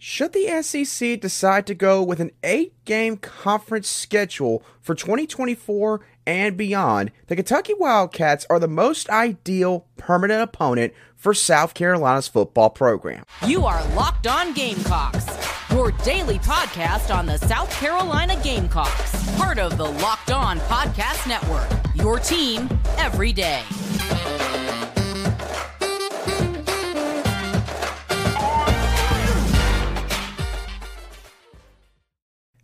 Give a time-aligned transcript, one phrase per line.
[0.00, 6.56] Should the SEC decide to go with an eight game conference schedule for 2024 and
[6.56, 13.24] beyond, the Kentucky Wildcats are the most ideal permanent opponent for South Carolina's football program.
[13.44, 15.26] You are Locked On Gamecocks,
[15.72, 21.68] your daily podcast on the South Carolina Gamecocks, part of the Locked On Podcast Network,
[21.96, 22.68] your team
[22.98, 23.64] every day.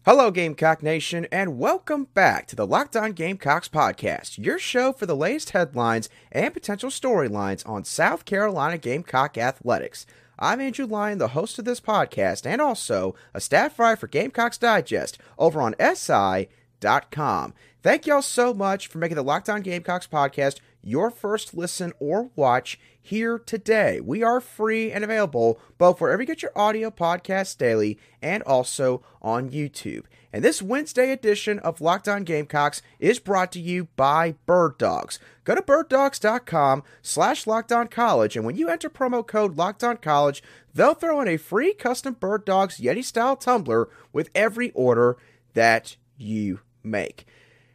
[0.06, 5.06] Hello, Gamecock Nation, and welcome back to the Locked On Gamecocks podcast, your show for
[5.06, 10.04] the latest headlines and potential storylines on South Carolina Gamecock athletics.
[10.38, 14.58] I'm Andrew Lyon, the host of this podcast, and also a staff writer for Gamecocks
[14.58, 17.54] Digest over on SI.com.
[17.82, 22.30] Thank y'all so much for making the Locked On Gamecocks podcast your first listen or
[22.36, 24.00] watch here today.
[24.00, 29.02] We are free and available both wherever you get your audio podcasts daily and also
[29.20, 30.04] on YouTube.
[30.32, 35.20] And this Wednesday edition of Locked On Gamecocks is brought to you by Bird Dogs.
[35.44, 37.44] Go to birddogs.com slash
[37.90, 39.56] college, and when you enter promo code
[40.00, 40.42] college,
[40.74, 45.16] they'll throw in a free custom Bird Dogs Yeti-style tumbler with every order
[45.52, 47.26] that you make.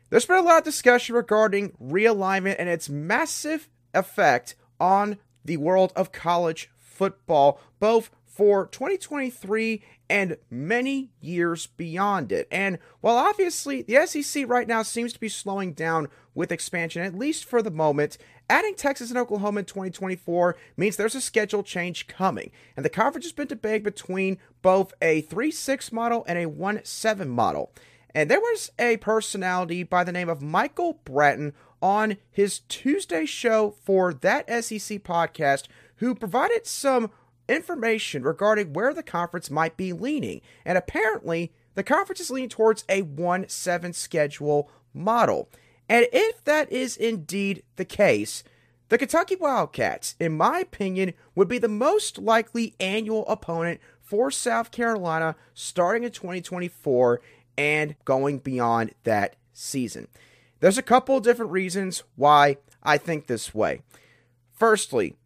[0.09, 5.93] There's been a lot of discussion regarding realignment and its massive effect on the world
[5.95, 12.47] of college football, both for 2023 and many years beyond it.
[12.49, 17.13] And while obviously the SEC right now seems to be slowing down with expansion, at
[17.13, 18.17] least for the moment,
[18.49, 22.49] adding Texas and Oklahoma in 2024 means there's a schedule change coming.
[22.75, 26.81] And the conference has been debated between both a 3 6 model and a 1
[26.83, 27.71] 7 model.
[28.13, 33.75] And there was a personality by the name of Michael Bratton on his Tuesday show
[33.83, 37.11] for that SEC podcast who provided some
[37.47, 40.41] information regarding where the conference might be leaning.
[40.65, 45.49] And apparently, the conference is leaning towards a 1 7 schedule model.
[45.87, 48.43] And if that is indeed the case,
[48.89, 54.71] the Kentucky Wildcats, in my opinion, would be the most likely annual opponent for South
[54.71, 57.21] Carolina starting in 2024
[57.59, 60.07] and going beyond that season.
[60.61, 63.81] There's a couple different reasons why I think this way.
[64.53, 65.17] Firstly,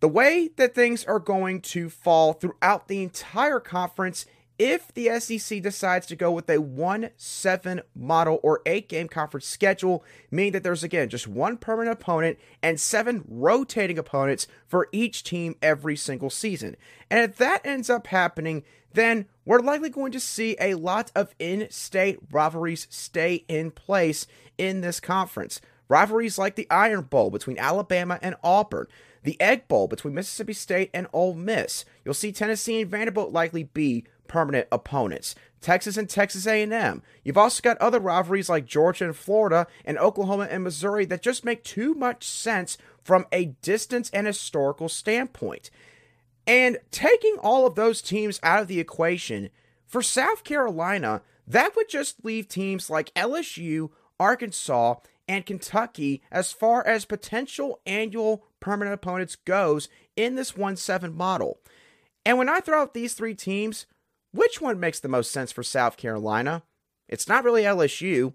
[0.00, 4.24] the way that things are going to fall throughout the entire conference
[4.58, 9.46] if the SEC decides to go with a 1 7 model or 8 game conference
[9.46, 15.22] schedule, meaning that there's again just one permanent opponent and seven rotating opponents for each
[15.24, 16.76] team every single season.
[17.10, 18.64] And if that ends up happening,
[18.94, 24.26] then we're likely going to see a lot of in state rivalries stay in place
[24.56, 25.60] in this conference.
[25.88, 28.86] Rivalries like the Iron Bowl between Alabama and Auburn,
[29.22, 31.84] the Egg Bowl between Mississippi State and Ole Miss.
[32.04, 35.34] You'll see Tennessee and Vanderbilt likely be permanent opponents.
[35.60, 37.02] Texas and Texas A&M.
[37.24, 41.44] You've also got other rivalries like Georgia and Florida and Oklahoma and Missouri that just
[41.44, 45.70] make too much sense from a distance and historical standpoint.
[46.46, 49.50] And taking all of those teams out of the equation,
[49.86, 54.96] for South Carolina, that would just leave teams like LSU, Arkansas,
[55.28, 61.60] and Kentucky as far as potential annual permanent opponents goes in this 1 7 model.
[62.24, 63.86] And when I throw out these three teams,
[64.36, 66.62] which one makes the most sense for South Carolina?
[67.08, 68.34] It's not really LSU.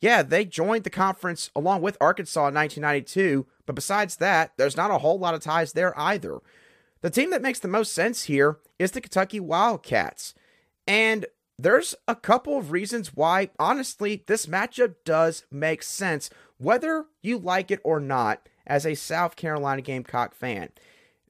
[0.00, 4.90] Yeah, they joined the conference along with Arkansas in 1992, but besides that, there's not
[4.90, 6.40] a whole lot of ties there either.
[7.02, 10.34] The team that makes the most sense here is the Kentucky Wildcats.
[10.86, 11.26] And
[11.58, 17.70] there's a couple of reasons why, honestly, this matchup does make sense, whether you like
[17.70, 20.70] it or not, as a South Carolina Gamecock fan.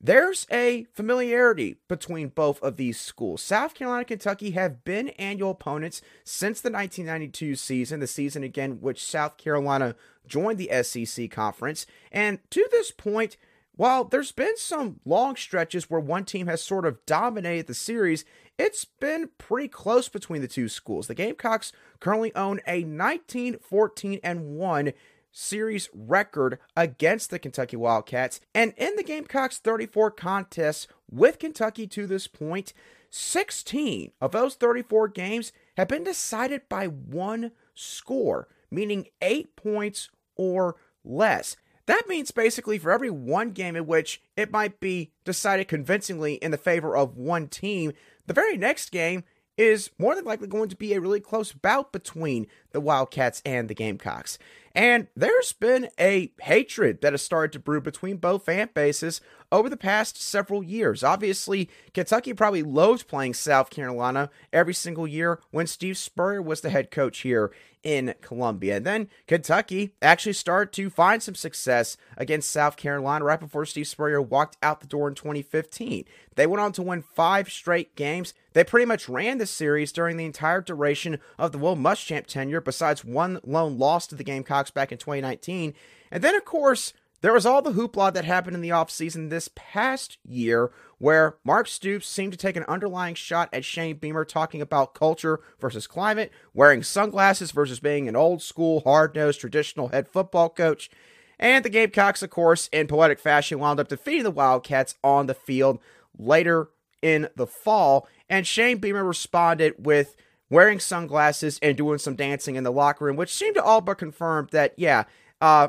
[0.04, 3.40] There's a familiarity between both of these schools.
[3.40, 8.80] South Carolina and Kentucky have been annual opponents since the 1992 season, the season again
[8.80, 9.94] which South Carolina
[10.26, 11.86] joined the SEC conference.
[12.10, 13.36] And to this point,
[13.76, 18.24] while there's been some long stretches where one team has sort of dominated the series,
[18.58, 21.06] it's been pretty close between the two schools.
[21.06, 24.93] The Gamecocks currently own a 19 14 and 1
[25.32, 28.40] series record against the Kentucky Wildcats.
[28.55, 32.73] And in the Gamecocks 34 contests with Kentucky to this point,
[33.11, 40.76] 16 of those 34 games have been decided by one score, meaning eight points or
[41.05, 41.56] less.
[41.87, 46.52] That means basically for every one game in which it might be decided convincingly in
[46.52, 47.93] the favor of one team,
[48.26, 49.25] the very next game
[49.58, 53.69] is more than likely going to be a really close bout between the Wildcats and
[53.69, 54.38] the Gamecocks.
[54.74, 59.20] And there's been a hatred that has started to brew between both fan bases
[59.50, 61.04] over the past several years.
[61.04, 66.70] Obviously, Kentucky probably loathed playing South Carolina every single year when Steve Spurrier was the
[66.70, 67.52] head coach here
[67.82, 68.76] in Columbia.
[68.76, 73.88] And then Kentucky actually started to find some success against South Carolina right before Steve
[73.88, 76.04] Spurrier walked out the door in 2015.
[76.34, 78.34] They went on to win five straight games.
[78.52, 82.60] They pretty much ran the series during the entire duration of the Will Muschamp tenure,
[82.60, 84.24] besides one lone loss to the
[84.62, 85.75] Gamecocks back in 2019.
[86.11, 89.49] And then, of course, there was all the hoopla that happened in the offseason this
[89.55, 94.61] past year where Mark Stoops seemed to take an underlying shot at Shane Beamer talking
[94.61, 100.09] about culture versus climate, wearing sunglasses versus being an old school, hard nosed, traditional head
[100.09, 100.91] football coach.
[101.38, 105.35] And the Gamecocks, of course, in poetic fashion, wound up defeating the Wildcats on the
[105.35, 105.81] field
[106.17, 106.69] later
[107.00, 108.06] in the fall.
[108.29, 110.15] And Shane Beamer responded with
[110.52, 113.96] wearing sunglasses and doing some dancing in the locker room, which seemed to all but
[113.96, 115.04] confirm that, yeah,
[115.40, 115.69] uh,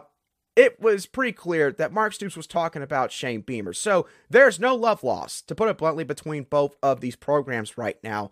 [0.58, 3.72] it was pretty clear that Mark Stoops was talking about Shane Beamer.
[3.72, 7.98] So there's no love lost, to put it bluntly, between both of these programs right
[8.04, 8.30] now.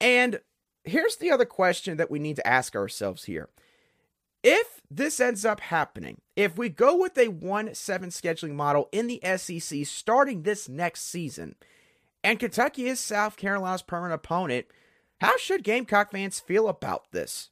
[0.00, 0.40] And
[0.84, 3.48] here's the other question that we need to ask ourselves here.
[4.44, 9.08] If this ends up happening, if we go with a 1 7 scheduling model in
[9.08, 11.56] the SEC starting this next season,
[12.22, 14.66] and Kentucky is South Carolina's permanent opponent,
[15.20, 17.50] how should Gamecock fans feel about this?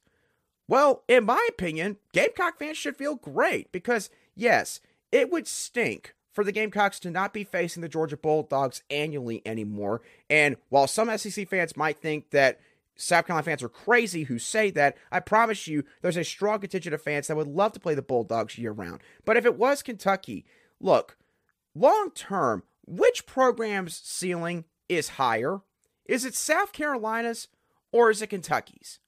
[0.67, 4.81] Well, in my opinion, Gamecock fans should feel great because, yes,
[5.11, 10.01] it would stink for the Gamecocks to not be facing the Georgia Bulldogs annually anymore.
[10.29, 12.59] And while some SEC fans might think that
[12.95, 16.93] South Carolina fans are crazy who say that, I promise you there's a strong contingent
[16.93, 19.01] of fans that would love to play the Bulldogs year round.
[19.25, 20.45] But if it was Kentucky,
[20.79, 21.17] look,
[21.73, 25.61] long term, which program's ceiling is higher?
[26.05, 27.47] Is it South Carolina's
[27.91, 28.99] or is it Kentucky's?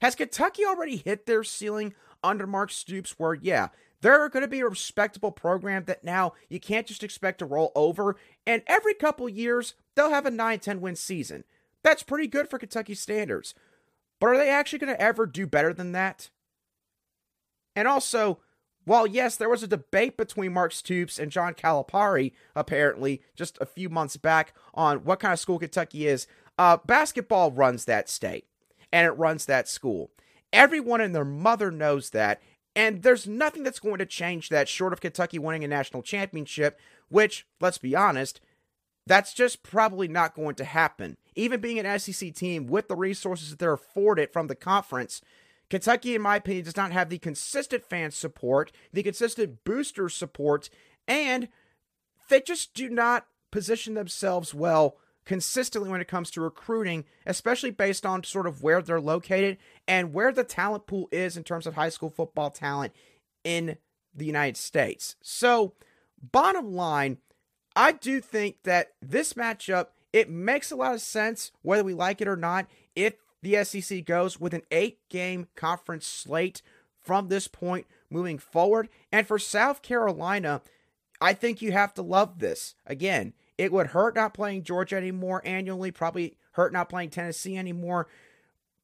[0.00, 3.68] Has Kentucky already hit their ceiling under Mark Stoops where, yeah,
[4.00, 7.72] they're going to be a respectable program that now you can't just expect to roll
[7.74, 8.16] over,
[8.46, 11.44] and every couple years they'll have a 9 10 win season.
[11.82, 13.54] That's pretty good for Kentucky standards.
[14.20, 16.30] But are they actually going to ever do better than that?
[17.76, 18.40] And also,
[18.84, 23.66] while yes, there was a debate between Mark Stoops and John Calipari, apparently, just a
[23.66, 26.26] few months back on what kind of school Kentucky is,
[26.58, 28.46] uh, basketball runs that state
[28.92, 30.10] and it runs that school.
[30.52, 32.40] Everyone and their mother knows that,
[32.74, 36.78] and there's nothing that's going to change that short of Kentucky winning a national championship,
[37.08, 38.40] which, let's be honest,
[39.06, 41.16] that's just probably not going to happen.
[41.34, 45.20] Even being an SEC team with the resources that they're afforded from the conference,
[45.70, 50.70] Kentucky, in my opinion, does not have the consistent fan support, the consistent booster support,
[51.06, 51.48] and
[52.28, 54.96] they just do not position themselves well
[55.28, 60.14] consistently when it comes to recruiting, especially based on sort of where they're located and
[60.14, 62.94] where the talent pool is in terms of high school football talent
[63.44, 63.76] in
[64.14, 65.16] the United States.
[65.20, 65.74] So,
[66.32, 67.18] bottom line,
[67.76, 72.22] I do think that this matchup it makes a lot of sense whether we like
[72.22, 72.66] it or not
[72.96, 76.62] if the SEC goes with an 8-game conference slate
[77.02, 78.88] from this point moving forward.
[79.12, 80.62] And for South Carolina,
[81.20, 82.74] I think you have to love this.
[82.86, 88.06] Again, it would hurt not playing Georgia anymore annually, probably hurt not playing Tennessee anymore.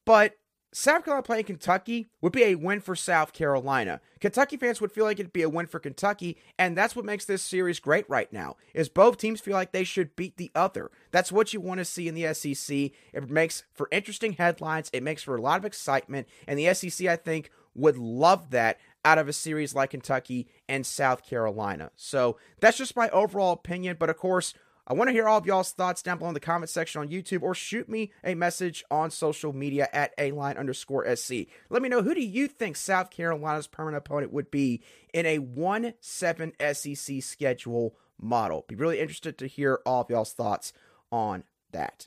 [0.05, 0.37] But
[0.73, 4.01] South Carolina playing Kentucky would be a win for South Carolina.
[4.19, 7.25] Kentucky fans would feel like it'd be a win for Kentucky, and that's what makes
[7.25, 8.57] this series great right now.
[8.75, 10.91] Is both teams feel like they should beat the other.
[11.13, 12.91] That's what you want to see in the SEC.
[13.13, 14.91] It makes for interesting headlines.
[14.93, 18.79] It makes for a lot of excitement, and the SEC I think would love that
[19.05, 21.91] out of a series like Kentucky and South Carolina.
[21.97, 23.97] So that's just my overall opinion.
[23.99, 24.55] But of course,
[24.87, 27.09] I want to hear all of y'all's thoughts down below in the comment section on
[27.09, 31.47] YouTube or shoot me a message on social media at a line underscore SC.
[31.71, 34.83] Let me know who do you think South Carolina's permanent opponent would be
[35.15, 38.65] in a 1 7 SEC schedule model.
[38.69, 40.75] Be really interested to hear all of y'all's thoughts
[41.11, 42.07] on that.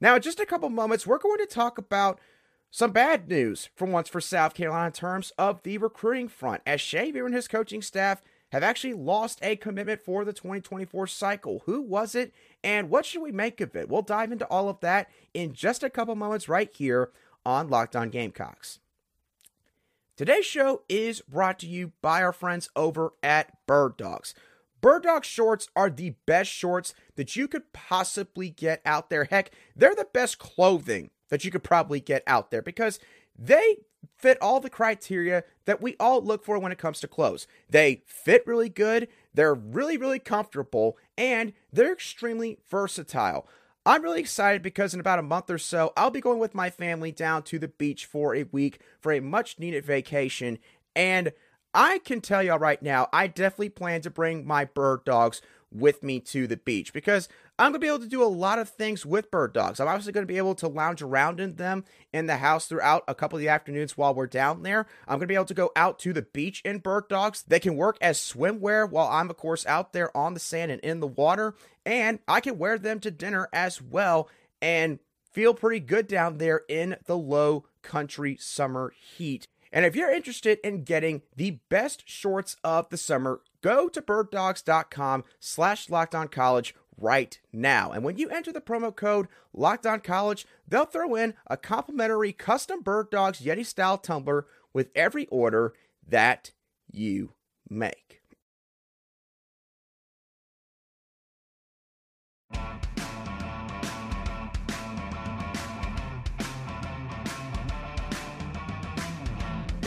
[0.00, 2.20] Now, in just a couple moments, we're going to talk about
[2.70, 6.82] some bad news for once for South Carolina in terms of the recruiting front, as
[6.90, 8.22] Beamer and his coaching staff
[8.52, 11.62] have actually lost a commitment for the 2024 cycle.
[11.66, 12.32] Who was it,
[12.62, 13.88] and what should we make of it?
[13.88, 17.10] We'll dive into all of that in just a couple moments right here
[17.44, 18.80] on Locked On Gamecocks.
[20.16, 24.34] Today's show is brought to you by our friends over at Bird Dogs.
[24.80, 29.24] Bird Dog shorts are the best shorts that you could possibly get out there.
[29.24, 32.98] Heck, they're the best clothing that you could probably get out there because
[33.38, 33.78] they
[34.16, 37.46] fit all the criteria that we all look for when it comes to clothes.
[37.68, 43.48] They fit really good, they're really, really comfortable, and they're extremely versatile.
[43.86, 46.68] I'm really excited because in about a month or so, I'll be going with my
[46.68, 50.58] family down to the beach for a week for a much needed vacation.
[50.94, 51.32] And
[51.72, 55.40] I can tell y'all right now, I definitely plan to bring my bird dogs
[55.72, 57.28] with me to the beach because
[57.58, 59.80] I'm to be able to do a lot of things with bird dogs.
[59.80, 63.16] I'm obviously to be able to lounge around in them in the house throughout a
[63.16, 64.86] couple of the afternoons while we're down there.
[65.08, 67.42] I'm to be able to go out to the beach in bird dogs.
[67.42, 70.80] They can work as swimwear while I'm, of course, out there on the sand and
[70.82, 71.54] in the water.
[71.84, 74.28] And I can wear them to dinner as well
[74.62, 75.00] and
[75.32, 79.48] feel pretty good down there in the low country summer heat.
[79.72, 85.24] And if you're interested in getting the best shorts of the summer, go to birddogs.com
[85.40, 85.88] slash
[86.30, 87.92] college right now.
[87.92, 89.28] And when you enter the promo code
[90.02, 95.74] college, they'll throw in a complimentary custom Bird Dogs Yeti style tumbler with every order
[96.06, 96.52] that
[96.90, 97.32] you
[97.70, 98.22] make.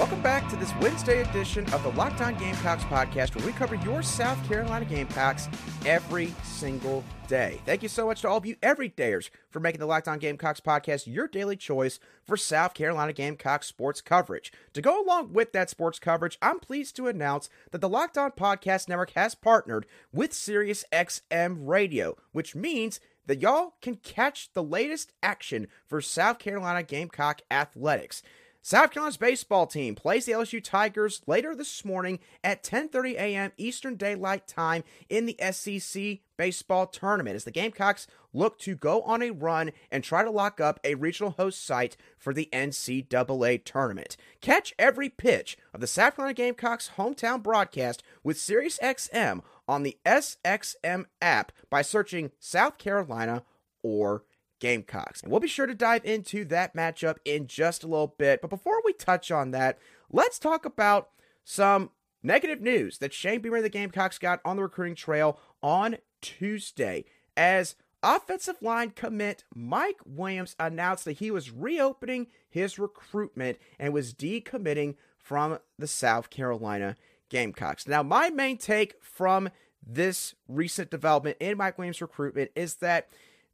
[0.02, 3.76] Welcome back to this Wednesday edition of the Locked On Gamecocks podcast, where we cover
[3.76, 5.48] your South Carolina Gamecocks
[5.86, 7.62] every single day.
[7.68, 10.60] Thank you so much to all of you everydayers for making the Locked On Gamecocks
[10.60, 14.52] podcast your daily choice for South Carolina Gamecocks sports coverage.
[14.74, 18.32] To go along with that sports coverage, I'm pleased to announce that the Locked On
[18.32, 25.14] Podcast Network has partnered with SiriusXM Radio, which means that y'all can catch the latest
[25.22, 28.24] action for South Carolina Gamecock athletics.
[28.64, 33.52] South Carolina's baseball team plays the LSU Tigers later this morning at 10:30 a.m.
[33.58, 39.24] Eastern Daylight Time in the SEC baseball tournament as the Gamecocks look to go on
[39.24, 44.16] a run and try to lock up a regional host site for the NCAA tournament.
[44.42, 51.06] Catch every pitch of the South Carolina Gamecocks hometown broadcast with SiriusXM on the SXM
[51.20, 53.44] app by searching South Carolina
[53.82, 54.24] or
[54.62, 55.22] Gamecocks.
[55.22, 58.42] And we'll be sure to dive into that matchup in just a little bit.
[58.42, 59.78] But before we touch on that,
[60.10, 61.10] let's talk about
[61.44, 61.90] some
[62.24, 67.04] negative news that Shane Beamer and the Gamecocks got on the recruiting trail on Tuesday
[67.36, 74.14] as offensive line commit Mike Williams announced that he was reopening his recruitment and was
[74.14, 76.96] decommitting from the South Carolina
[77.30, 77.88] Gamecocks.
[77.88, 79.50] Now, my main take from
[79.84, 83.10] this recent development in Mike Williams' recruitment is that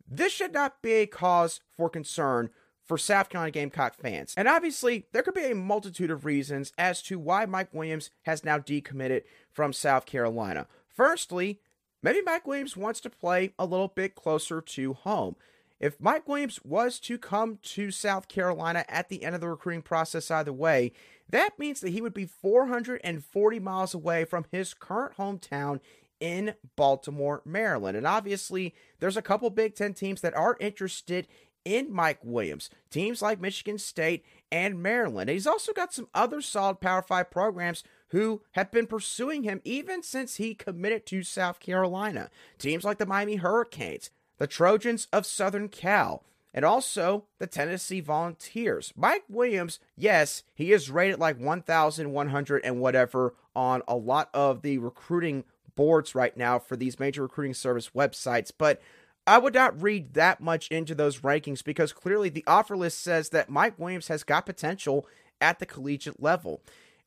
[0.08, 2.50] this should not be a cause for concern
[2.86, 4.34] for South Carolina Gamecock fans.
[4.38, 8.46] And obviously, there could be a multitude of reasons as to why Mike Williams has
[8.46, 10.68] now decommitted from South Carolina.
[10.88, 11.60] Firstly,
[12.02, 15.36] maybe Mike Williams wants to play a little bit closer to home.
[15.80, 19.84] If Mike Williams was to come to South Carolina at the end of the recruiting
[19.84, 20.92] process either way,
[21.30, 25.80] that means that he would be 440 miles away from his current hometown
[26.20, 27.98] in Baltimore, Maryland.
[27.98, 31.28] And obviously, there's a couple Big Ten teams that are interested
[31.66, 35.30] in Mike Williams, teams like Michigan State and Maryland.
[35.30, 39.60] And he's also got some other solid Power 5 programs who have been pursuing him
[39.66, 42.30] even since he committed to South Carolina.
[42.58, 48.94] Teams like the Miami Hurricanes, the Trojans of Southern Cal, and also the Tennessee Volunteers.
[48.96, 54.78] Mike Williams, yes, he is rated like 1,100 and whatever on a lot of the
[54.78, 55.44] recruiting
[55.78, 58.82] boards right now for these major recruiting service websites, but
[59.26, 63.30] I would not read that much into those rankings because clearly the offer list says
[63.30, 65.08] that Mike Williams has got potential
[65.40, 66.62] at the collegiate level.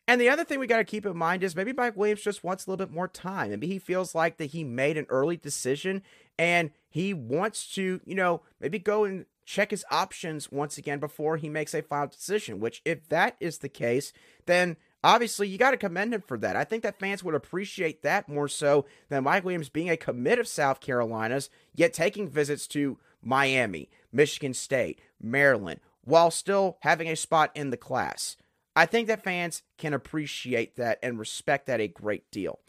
[0.06, 2.42] And the other thing we got to keep in mind is maybe Mike Williams just
[2.42, 3.50] wants a little bit more time.
[3.50, 6.02] Maybe he feels like that he made an early decision
[6.38, 11.36] and he wants to, you know, maybe go and check his options once again before
[11.36, 14.12] he makes a final decision, which if that is the case,
[14.46, 16.56] then obviously you got to commend him for that.
[16.56, 20.38] I think that fans would appreciate that more so than Mike Williams being a commit
[20.38, 27.16] of South Carolina's, yet taking visits to Miami, Michigan State, Maryland, while still having a
[27.16, 28.36] spot in the class.
[28.76, 32.60] I think that fans can appreciate that and respect that a great deal.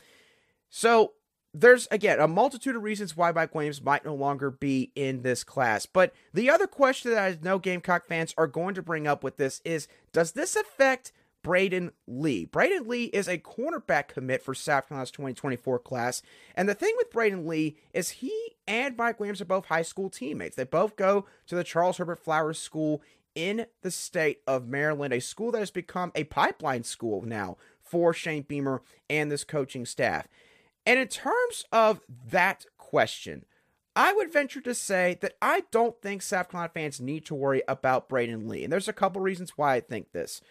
[0.70, 1.14] So,
[1.54, 5.44] there's again a multitude of reasons why Mike Williams might no longer be in this
[5.44, 5.86] class.
[5.86, 9.38] But the other question that I know Gamecock fans are going to bring up with
[9.38, 11.12] this is does this affect
[11.44, 12.46] Braydon Lee.
[12.46, 16.22] Braydon Lee is a cornerback commit for South Carolina's 2024 class.
[16.56, 20.10] And the thing with Braydon Lee is he and Mike Williams are both high school
[20.10, 20.56] teammates.
[20.56, 23.02] They both go to the Charles Herbert Flowers School
[23.34, 28.14] in the state of Maryland, a school that has become a pipeline school now for
[28.14, 30.28] Shane Beamer and this coaching staff.
[30.86, 33.46] And in terms of that question,
[33.96, 37.62] I would venture to say that I don't think South Carolina fans need to worry
[37.68, 38.64] about Braydon Lee.
[38.64, 40.42] And there's a couple reasons why I think this.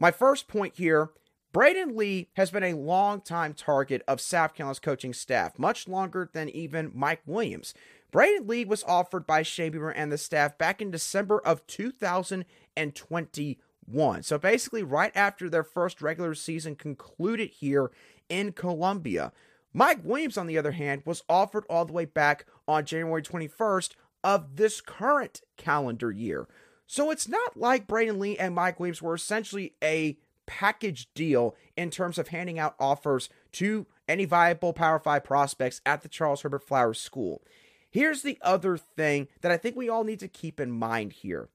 [0.00, 1.10] My first point here
[1.52, 6.48] Braydon Lee has been a long-time target of South Carolina's coaching staff, much longer than
[6.48, 7.74] even Mike Williams.
[8.12, 14.22] Braydon Lee was offered by Shea and the staff back in December of 2021.
[14.22, 17.90] So basically, right after their first regular season concluded here
[18.28, 19.32] in Columbia.
[19.72, 23.94] Mike Williams, on the other hand, was offered all the way back on January 21st
[24.22, 26.46] of this current calendar year.
[26.90, 31.88] So it's not like Braydon Lee and Mike Williams were essentially a package deal in
[31.88, 36.66] terms of handing out offers to any viable Power 5 prospects at the Charles Herbert
[36.66, 37.42] Flowers School.
[37.88, 41.48] Here's the other thing that I think we all need to keep in mind here.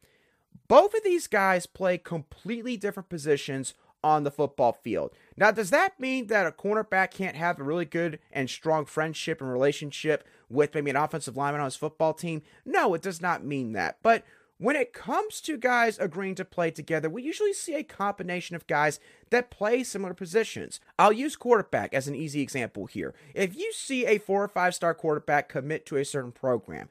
[0.70, 5.12] Both of these guys play completely different positions on the football field.
[5.36, 9.42] Now, does that mean that a cornerback can't have a really good and strong friendship
[9.42, 12.42] and relationship with maybe an offensive lineman on his football team?
[12.66, 13.98] No, it does not mean that.
[14.02, 14.24] But
[14.58, 18.68] when it comes to guys agreeing to play together, we usually see a combination of
[18.68, 20.80] guys that play similar positions.
[20.98, 23.14] I'll use quarterback as an easy example here.
[23.34, 26.88] If you see a four or five star quarterback commit to a certain program,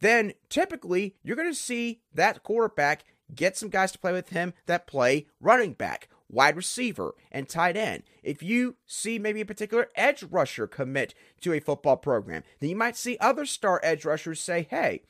[0.00, 3.04] then typically you're going to see that quarterback
[3.34, 7.76] get some guys to play with him that play running back wide receiver, and tight
[7.76, 8.02] end.
[8.22, 12.76] If you see maybe a particular edge rusher commit to a football program, then you
[12.76, 15.02] might see other star edge rushers say, hey,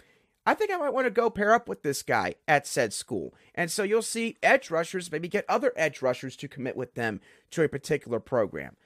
[0.46, 3.34] I think I might want to go pair up with this guy at said school.
[3.54, 7.20] And so you'll see edge rushers maybe get other edge rushers to commit with them
[7.50, 8.76] to a particular program.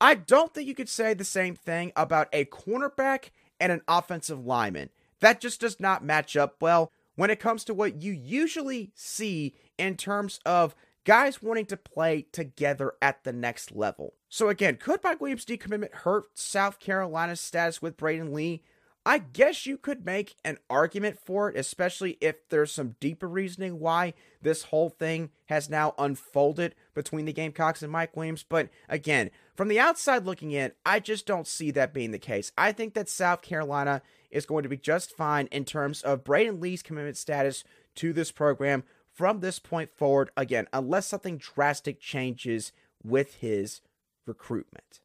[0.00, 4.44] I don't think you could say the same thing about a cornerback and an offensive
[4.44, 4.90] lineman.
[5.20, 9.54] That just does not match up well when it comes to what you usually see
[9.78, 10.74] in terms of
[11.04, 14.14] guys wanting to play together at the next level.
[14.28, 18.62] So again, could Mike Williams' decommitment hurt South Carolina's status with Braydon Lee?
[19.06, 23.78] I guess you could make an argument for it, especially if there's some deeper reasoning
[23.78, 28.44] why this whole thing has now unfolded between the Gamecocks and Mike Williams.
[28.48, 32.50] But again, from the outside looking in, I just don't see that being the case.
[32.56, 36.58] I think that South Carolina is going to be just fine in terms of Braydon
[36.58, 37.62] Lee's commitment status
[37.96, 43.82] to this program from this point forward, again, unless something drastic changes with his
[44.26, 45.00] recruitment.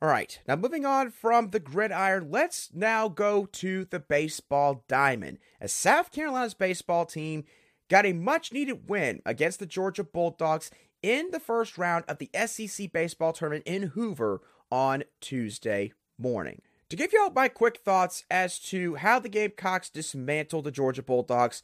[0.00, 5.38] All right, now moving on from the gridiron, let's now go to the baseball diamond.
[5.60, 7.42] As South Carolina's baseball team
[7.90, 10.70] got a much needed win against the Georgia Bulldogs
[11.02, 16.62] in the first round of the SEC baseball tournament in Hoover on Tuesday morning.
[16.90, 21.60] To give y'all my quick thoughts as to how the Gamecocks dismantled the Georgia Bulldogs,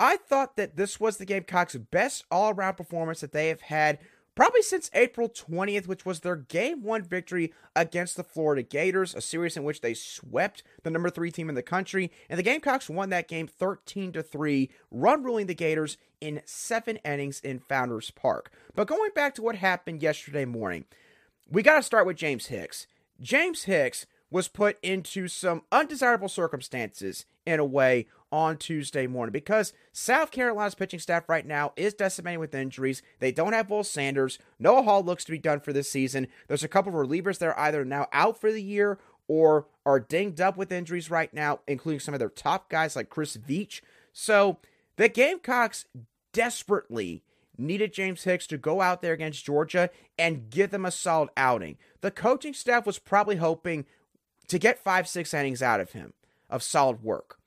[0.00, 4.00] I thought that this was the Gamecocks' best all around performance that they have had
[4.38, 9.20] probably since April 20th, which was their game one victory against the Florida Gators, a
[9.20, 12.12] series in which they swept the number three team in the country.
[12.30, 16.98] And the Gamecocks won that game 13 to 3, run ruling the Gators in seven
[17.04, 18.52] innings in Founders Park.
[18.76, 20.84] But going back to what happened yesterday morning,
[21.50, 22.86] we got to start with James Hicks.
[23.20, 29.72] James Hicks was put into some undesirable circumstances in a way on Tuesday morning because
[29.92, 33.02] South Carolina's pitching staff right now is decimated with injuries.
[33.20, 34.38] They don't have Will Sanders.
[34.58, 36.28] Noah Hall looks to be done for this season.
[36.46, 40.00] There's a couple of relievers that are either now out for the year or are
[40.00, 43.80] dinged up with injuries right now, including some of their top guys like Chris Veach.
[44.12, 44.58] So
[44.96, 45.86] the Gamecocks
[46.32, 47.22] desperately
[47.56, 51.76] needed James Hicks to go out there against Georgia and give them a solid outing.
[52.00, 53.84] The coaching staff was probably hoping
[54.48, 56.14] to get five, six innings out of him
[56.50, 57.38] of solid work.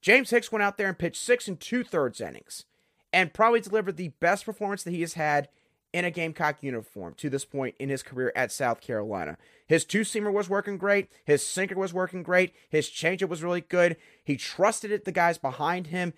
[0.00, 2.64] James Hicks went out there and pitched six and two thirds innings
[3.12, 5.48] and probably delivered the best performance that he has had
[5.94, 9.38] in a Gamecock uniform to this point in his career at South Carolina.
[9.66, 11.08] His two seamer was working great.
[11.24, 12.52] His sinker was working great.
[12.68, 13.96] His changeup was really good.
[14.22, 16.12] He trusted it, the guys behind him.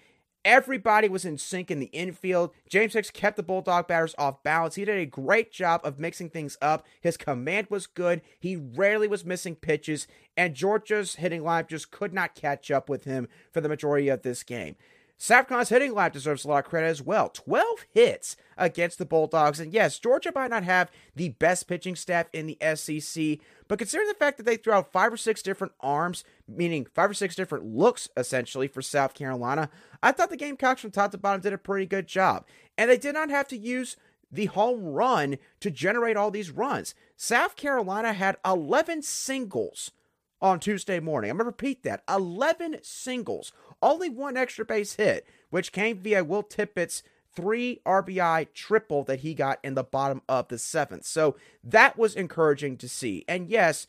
[0.47, 2.53] Everybody was in sync in the infield.
[2.69, 4.77] James Hicks kept the Bulldog batters off balance.
[4.77, 6.87] He did a great job of mixing things up.
[7.01, 8.23] His command was good.
[8.39, 10.07] He rarely was missing pitches,
[10.37, 14.23] and Georgia's hitting line just could not catch up with him for the majority of
[14.23, 14.77] this game.
[15.19, 17.31] Safcon's hitting line deserves a lot of credit as well.
[17.31, 19.59] 12 hits against the Bulldogs.
[19.59, 24.09] And yes, Georgia might not have the best pitching staff in the SEC, but considering
[24.09, 27.35] the fact that they threw out five or six different arms, meaning five or six
[27.35, 29.71] different looks essentially for South Carolina,
[30.03, 32.45] I thought the Gamecocks from top to bottom did a pretty good job.
[32.77, 33.97] And they did not have to use
[34.31, 36.95] the home run to generate all these runs.
[37.17, 39.93] South Carolina had 11 singles
[40.41, 41.31] on Tuesday morning.
[41.31, 46.25] I'm going to repeat that 11 singles, only one extra base hit, which came via
[46.25, 47.03] Will Tippett's
[47.35, 51.05] three RBI triple that he got in the bottom of the seventh.
[51.05, 53.25] So that was encouraging to see.
[53.29, 53.87] And yes,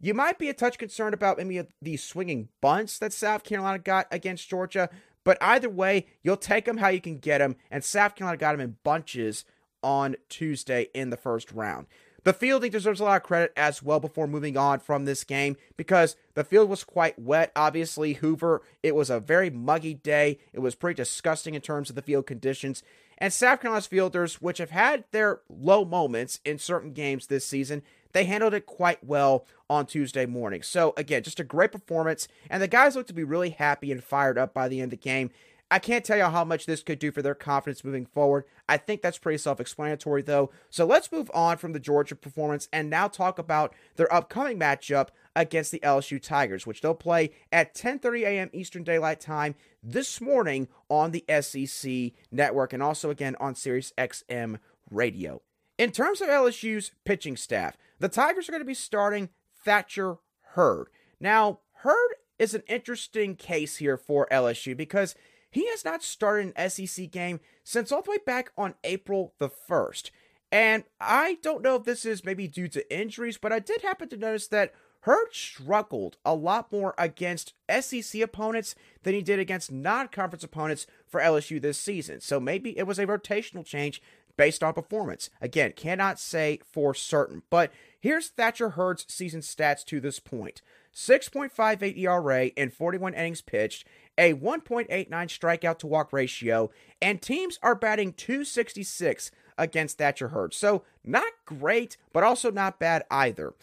[0.00, 4.06] you might be a touch concerned about maybe the swinging bunts that South Carolina got
[4.10, 4.90] against Georgia,
[5.24, 7.56] but either way, you'll take them how you can get them.
[7.70, 9.44] And South Carolina got them in bunches
[9.82, 11.86] on Tuesday in the first round.
[12.28, 15.56] The fielding deserves a lot of credit as well before moving on from this game
[15.78, 17.50] because the field was quite wet.
[17.56, 20.38] Obviously, Hoover, it was a very muggy day.
[20.52, 22.82] It was pretty disgusting in terms of the field conditions.
[23.16, 27.82] And South Carolina's fielders, which have had their low moments in certain games this season,
[28.12, 30.62] they handled it quite well on Tuesday morning.
[30.62, 32.28] So, again, just a great performance.
[32.50, 34.98] And the guys looked to be really happy and fired up by the end of
[34.98, 35.30] the game.
[35.70, 38.44] I can't tell you how much this could do for their confidence moving forward.
[38.68, 40.50] I think that's pretty self explanatory, though.
[40.70, 45.08] So let's move on from the Georgia performance and now talk about their upcoming matchup
[45.36, 48.50] against the LSU Tigers, which they'll play at 10:30 a.m.
[48.52, 54.58] Eastern Daylight Time this morning on the SEC network and also again on Sirius XM
[54.90, 55.42] radio.
[55.76, 59.28] In terms of LSU's pitching staff, the Tigers are going to be starting
[59.64, 60.16] Thatcher
[60.54, 60.88] Hurd.
[61.20, 65.14] Now, Hurd is an interesting case here for LSU because
[65.50, 69.48] he has not started an SEC game since all the way back on April the
[69.48, 70.10] 1st.
[70.50, 74.08] And I don't know if this is maybe due to injuries, but I did happen
[74.08, 79.70] to notice that Hurd struggled a lot more against SEC opponents than he did against
[79.70, 82.20] non conference opponents for LSU this season.
[82.20, 84.02] So maybe it was a rotational change
[84.36, 85.30] based on performance.
[85.40, 87.42] Again, cannot say for certain.
[87.50, 90.62] But here's Thatcher Hurd's season stats to this point
[90.94, 93.86] 6.58 ERA in 41 innings pitched,
[94.18, 100.52] a 1.89 strikeout to walk ratio, and teams are batting 266 against Thatcher Hurd.
[100.52, 103.54] So, not great, but also not bad either.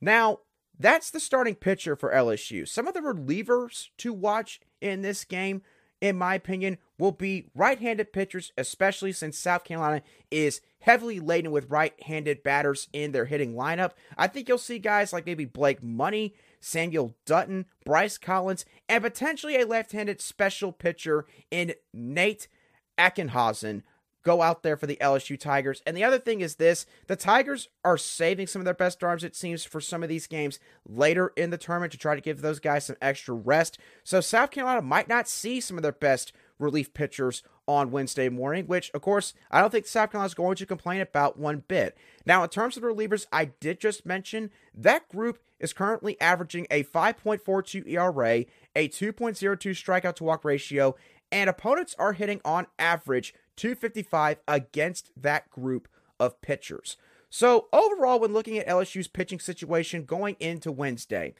[0.00, 0.40] Now,
[0.78, 2.68] that's the starting pitcher for LSU.
[2.68, 5.62] Some of the relievers to watch in this game,
[6.00, 11.52] in my opinion, will be right handed pitchers, especially since South Carolina is heavily laden
[11.52, 13.92] with right handed batters in their hitting lineup.
[14.18, 19.60] I think you'll see guys like maybe Blake Money Samuel Dutton, Bryce Collins, and potentially
[19.60, 22.48] a left handed special pitcher in Nate
[22.96, 23.82] Ackenhausen
[24.22, 25.82] go out there for the LSU Tigers.
[25.86, 29.24] And the other thing is this the Tigers are saving some of their best arms,
[29.24, 32.40] it seems, for some of these games later in the tournament to try to give
[32.40, 33.78] those guys some extra rest.
[34.04, 38.66] So South Carolina might not see some of their best relief pitchers on Wednesday morning,
[38.66, 41.96] which, of course, I don't think South Carolina is going to complain about one bit.
[42.26, 46.66] Now, in terms of the relievers, I did just mention that group is currently averaging
[46.70, 50.94] a 5.42 ERA, a 2.02 strikeout to walk ratio,
[51.30, 55.88] and opponents are hitting on average 255 against that group
[56.18, 56.96] of pitchers.
[57.30, 61.34] So, overall, when looking at LSU's pitching situation going into Wednesday,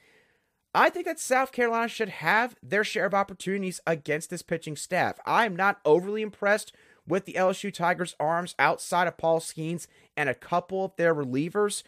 [0.73, 5.19] I think that South Carolina should have their share of opportunities against this pitching staff.
[5.25, 6.73] I'm not overly impressed
[7.07, 11.83] with the LSU Tigers' arms outside of Paul Skenes and a couple of their relievers.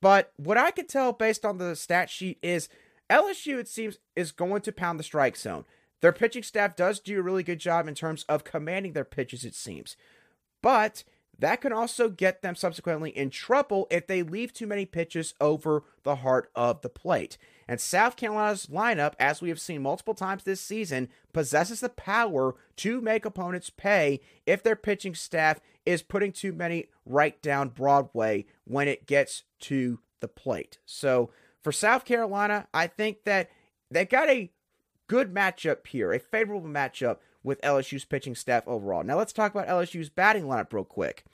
[0.00, 2.68] But what I could tell based on the stat sheet is
[3.10, 5.64] LSU, it seems, is going to pound the strike zone.
[6.00, 9.44] Their pitching staff does do a really good job in terms of commanding their pitches,
[9.44, 9.96] it seems.
[10.62, 11.04] But
[11.38, 15.84] that can also get them subsequently in trouble if they leave too many pitches over
[16.02, 17.38] the heart of the plate.
[17.68, 22.54] And South Carolina's lineup, as we have seen multiple times this season, possesses the power
[22.76, 28.46] to make opponents pay if their pitching staff is putting too many right down Broadway
[28.64, 30.78] when it gets to the plate.
[30.86, 31.30] So
[31.62, 33.50] for South Carolina, I think that
[33.90, 34.50] they got a
[35.06, 39.02] good matchup here, a favorable matchup with LSU's pitching staff overall.
[39.04, 41.24] Now let's talk about LSU's batting lineup real quick.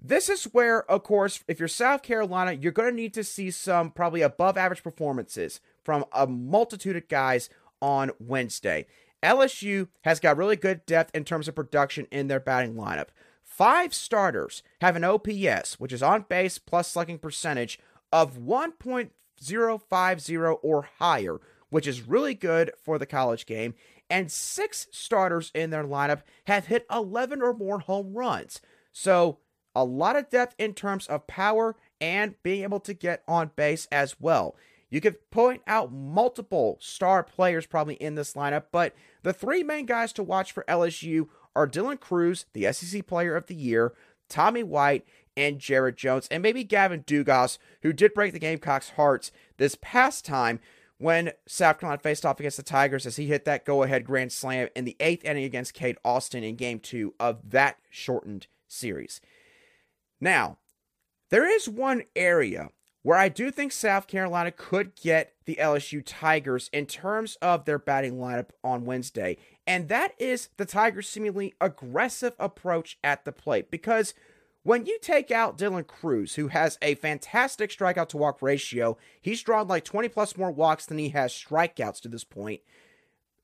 [0.00, 3.50] This is where, of course, if you're South Carolina, you're going to need to see
[3.50, 7.50] some probably above average performances from a multitude of guys
[7.82, 8.86] on Wednesday.
[9.22, 13.08] LSU has got really good depth in terms of production in their batting lineup.
[13.42, 17.80] Five starters have an OPS, which is on base plus slugging percentage,
[18.12, 23.74] of 1.050 or higher, which is really good for the college game
[24.10, 28.60] and six starters in their lineup have hit 11 or more home runs.
[28.92, 29.38] So,
[29.78, 33.86] a lot of depth in terms of power and being able to get on base
[33.92, 34.56] as well.
[34.90, 39.86] You could point out multiple star players probably in this lineup, but the three main
[39.86, 43.92] guys to watch for LSU are Dylan Crews, the SEC Player of the Year,
[44.28, 49.30] Tommy White, and Jared Jones, and maybe Gavin Dugas, who did break the Gamecocks' hearts
[49.58, 50.58] this past time
[50.96, 54.32] when South Carolina faced off against the Tigers as he hit that go ahead grand
[54.32, 59.20] slam in the eighth inning against Cade Austin in game two of that shortened series.
[60.20, 60.58] Now,
[61.30, 62.70] there is one area
[63.02, 67.78] where I do think South Carolina could get the LSU Tigers in terms of their
[67.78, 73.70] batting lineup on Wednesday, and that is the Tigers' seemingly aggressive approach at the plate
[73.70, 74.14] because
[74.64, 79.42] when you take out Dylan Crews, who has a fantastic strikeout to walk ratio, he's
[79.42, 82.60] drawn like 20 plus more walks than he has strikeouts to this point.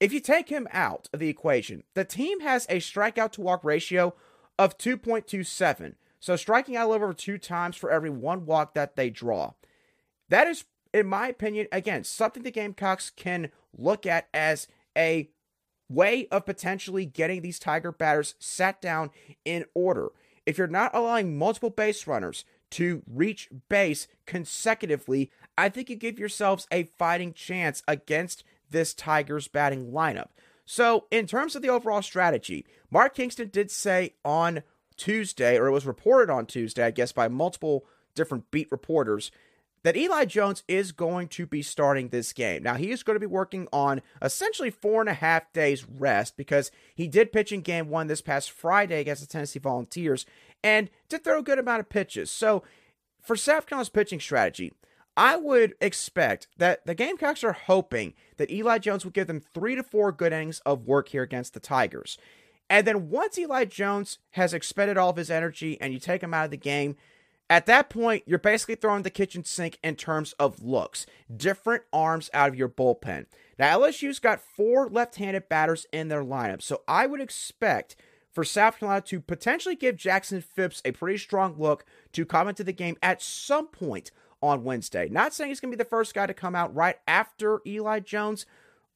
[0.01, 3.65] If you take him out of the equation, the team has a strikeout to walk
[3.65, 4.15] ratio
[4.59, 5.95] of 2.27.
[6.25, 9.53] So striking out over two times for every one walk that they draw.
[10.31, 15.29] That is, in my opinion, again, something the Gamecocks can look at as a
[15.87, 19.11] way of potentially getting these Tiger batters sat down
[19.45, 20.13] in order.
[20.47, 26.19] If you're not allowing multiple base runners to reach base consecutively, I think you give
[26.19, 30.29] yourselves a fighting chance against this Tigers batting lineup.
[30.65, 34.63] So, in terms of the overall strategy, Mark Kingston did say on
[34.97, 39.31] Tuesday, or it was reported on Tuesday, I guess, by multiple different beat reporters,
[39.83, 42.63] that Eli Jones is going to be starting this game.
[42.63, 46.37] Now, he is going to be working on essentially four and a half days rest
[46.37, 50.25] because he did pitch in game one this past Friday against the Tennessee Volunteers
[50.63, 52.31] and did throw a good amount of pitches.
[52.31, 52.63] So,
[53.23, 54.73] for South Carolina's pitching strategy,
[55.17, 59.75] I would expect that the Gamecocks are hoping that Eli Jones will give them three
[59.77, 62.19] to four good innings of work here against the Tigers.
[62.71, 66.35] And then once Eli Jones has expended all of his energy and you take him
[66.35, 66.97] out of the game,
[67.51, 72.31] at that point, you're basically throwing the kitchen sink in terms of looks, different arms
[72.33, 73.27] out of your bullpen.
[73.59, 77.97] Now, LSU's got four left handed batters in their lineup, so I would expect
[78.33, 82.65] for South Carolina to potentially give Jackson Phipps a pretty strong look to come into
[82.65, 84.11] the game at some point
[84.43, 85.09] on Wednesday.
[85.09, 88.01] Not saying he's going to be the first guy to come out right after Eli
[88.01, 88.47] Jones,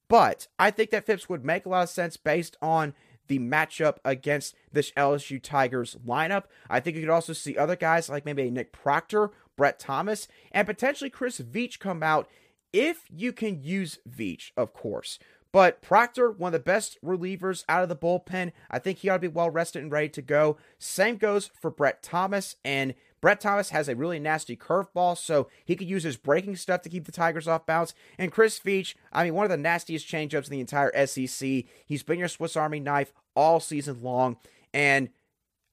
[0.09, 2.95] but I think that Phipps would make a lot of sense based on
[3.29, 6.45] the matchup against this LSU Tigers lineup.
[6.69, 10.67] I think you could also see other guys like maybe Nick Proctor, Brett Thomas, and
[10.67, 12.29] potentially Chris Veach come out
[12.73, 15.19] if you can use Veach, of course.
[15.51, 19.15] But Proctor, one of the best relievers out of the bullpen, I think he ought
[19.15, 20.59] to be well rested and ready to go.
[20.79, 25.77] Same goes for Brett Thomas, and Brett Thomas has a really nasty curveball, so he
[25.77, 27.95] could use his breaking stuff to keep the Tigers off balance.
[28.19, 31.65] And Chris Veach, I mean, one of the nastiest changeups in the entire SEC.
[31.87, 34.37] He's been your Swiss Army knife all season long,
[34.73, 35.11] and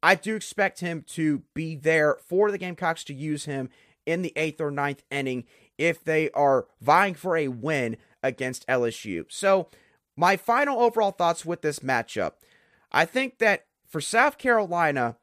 [0.02, 3.70] I do expect him to be there for the Gamecocks to use him
[4.06, 5.46] in the eighth or ninth inning
[5.78, 9.26] if they are vying for a win against LSU.
[9.30, 9.70] So,
[10.16, 12.34] my final overall thoughts with this matchup
[12.96, 15.18] I think that for South Carolina,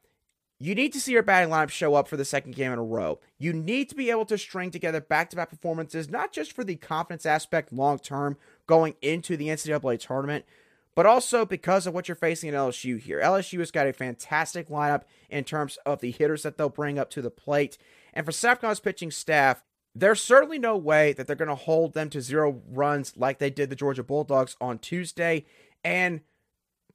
[0.63, 2.83] you need to see your batting lineup show up for the second game in a
[2.83, 3.19] row.
[3.37, 6.63] You need to be able to string together back to back performances, not just for
[6.63, 10.45] the confidence aspect long term going into the NCAA tournament,
[10.95, 13.19] but also because of what you're facing at LSU here.
[13.19, 17.09] LSU has got a fantastic lineup in terms of the hitters that they'll bring up
[17.09, 17.77] to the plate.
[18.13, 22.09] And for Safcon's pitching staff, there's certainly no way that they're going to hold them
[22.11, 25.43] to zero runs like they did the Georgia Bulldogs on Tuesday.
[25.83, 26.21] And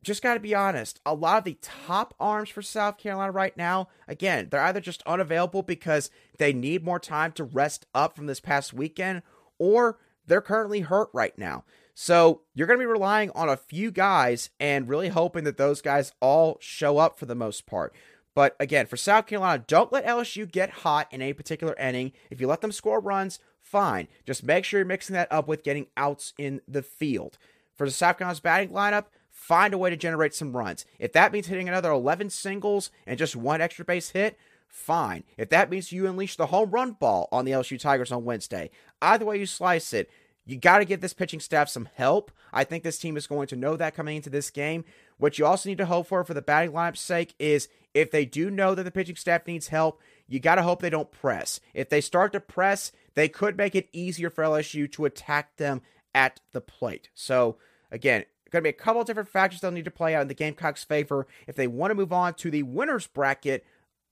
[0.02, 3.56] just got to be honest, a lot of the top arms for South Carolina right
[3.56, 8.26] now, again, they're either just unavailable because they need more time to rest up from
[8.26, 9.22] this past weekend,
[9.58, 11.64] or they're currently hurt right now.
[11.94, 15.82] So you're going to be relying on a few guys and really hoping that those
[15.82, 17.92] guys all show up for the most part.
[18.34, 22.12] But again, for South Carolina, don't let LSU get hot in a particular inning.
[22.30, 24.06] If you let them score runs, fine.
[24.24, 27.36] Just make sure you're mixing that up with getting outs in the field.
[27.74, 30.84] For the South Carolina's batting lineup, find a way to generate some runs.
[30.98, 34.38] If that means hitting another 11 singles and just one extra base hit,
[34.68, 35.24] fine.
[35.36, 38.70] If that means you unleash the home run ball on the LSU Tigers on Wednesday,
[39.00, 40.10] either way you slice it,
[40.44, 42.32] you got to give this pitching staff some help.
[42.52, 44.84] I think this team is going to know that coming into this game.
[45.18, 48.24] What you also need to hope for for the batting lineup's sake is if they
[48.24, 51.60] do know that the pitching staff needs help, you got to hope they don't press.
[51.74, 55.82] If they start to press, they could make it easier for LSU to attack them
[56.14, 57.10] at the plate.
[57.14, 57.56] So,
[57.90, 60.34] again, going to be a couple different factors they'll need to play out in the
[60.34, 63.64] Gamecocks' favor if they want to move on to the winner's bracket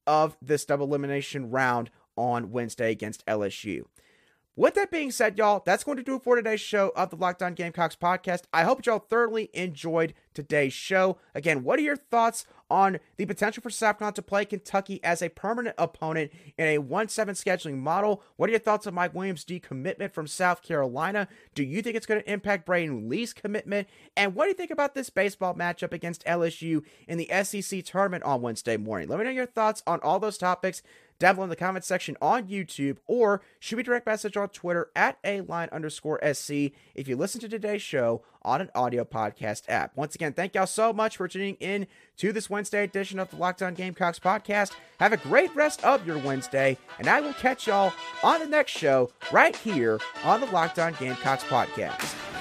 [0.06, 3.84] of this double elimination round on Wednesday against LSU.
[4.58, 7.16] With that being said, y'all, that's going to do it for today's show of the
[7.16, 8.44] Locked On Gamecocks podcast.
[8.54, 11.18] I hope y'all thoroughly enjoyed today's show.
[11.34, 15.28] Again, what are your thoughts on the potential for South to play Kentucky as a
[15.28, 18.22] permanent opponent in a 1 7 scheduling model?
[18.36, 21.28] What are your thoughts on Mike Williams' decommitment from South Carolina?
[21.54, 23.88] Do you think it's going to impact Braydon Lee's commitment?
[24.16, 28.24] And what do you think about this baseball matchup against LSU in the SEC tournament
[28.24, 29.08] on Wednesday morning?
[29.08, 30.82] Let me know your thoughts on all those topics
[31.18, 34.90] down below in the comment section on YouTube or shoot me direct message on Twitter
[34.94, 39.62] at a line underscore SC if you listen to today's show on an audio podcast
[39.68, 39.96] app.
[39.96, 43.36] Once again, thank y'all so much for tuning in to this Wednesday edition of the
[43.36, 44.72] Locked On Gamecocks podcast.
[45.00, 48.72] Have a great rest of your Wednesday, and I will catch y'all on the next
[48.72, 52.35] show right here on the Locked On Gamecocks podcast.